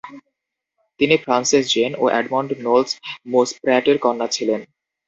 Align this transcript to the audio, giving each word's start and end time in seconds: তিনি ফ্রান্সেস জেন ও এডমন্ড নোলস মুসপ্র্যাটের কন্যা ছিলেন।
তিনি 0.99 1.15
ফ্রান্সেস 1.23 1.63
জেন 1.73 1.91
ও 1.97 2.15
এডমন্ড 2.19 2.49
নোলস 2.65 2.91
মুসপ্র্যাটের 3.31 3.97
কন্যা 4.05 4.27
ছিলেন। 4.35 4.61